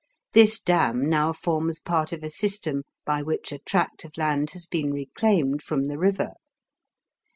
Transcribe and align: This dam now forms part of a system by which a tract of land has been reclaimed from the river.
This 0.33 0.59
dam 0.59 1.07
now 1.07 1.31
forms 1.31 1.79
part 1.79 2.11
of 2.11 2.23
a 2.23 2.31
system 2.31 2.81
by 3.05 3.21
which 3.21 3.51
a 3.51 3.59
tract 3.59 4.03
of 4.03 4.17
land 4.17 4.49
has 4.53 4.65
been 4.65 4.91
reclaimed 4.91 5.61
from 5.61 5.83
the 5.83 5.99
river. 5.99 6.31